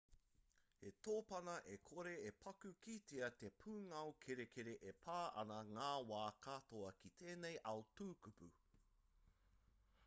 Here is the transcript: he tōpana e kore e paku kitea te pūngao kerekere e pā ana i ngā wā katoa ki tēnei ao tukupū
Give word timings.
he 0.83 0.91
tōpana 1.07 1.53
e 1.73 1.75
kore 1.89 2.13
e 2.29 2.31
paku 2.45 2.71
kitea 2.85 3.29
te 3.43 3.51
pūngao 3.65 4.15
kerekere 4.25 4.75
e 4.93 4.95
pā 5.03 5.19
ana 5.43 5.59
i 5.69 5.77
ngā 5.77 5.93
wā 6.15 6.25
katoa 6.49 6.91
ki 7.03 7.15
tēnei 7.23 7.63
ao 7.75 7.87
tukupū 8.01 8.51